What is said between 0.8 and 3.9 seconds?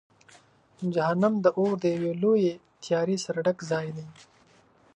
جهنم د اور د یوې لویې تیارې سره ډک ځای